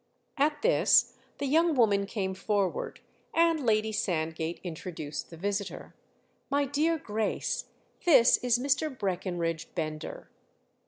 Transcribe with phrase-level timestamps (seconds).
[0.37, 3.01] At this the young woman came forward,
[3.35, 5.93] and Lady Sandgate introduced the visitor.
[6.49, 7.65] "My dear Grace,
[8.05, 8.89] this is Mr.
[8.97, 10.31] Breckenridge Bender."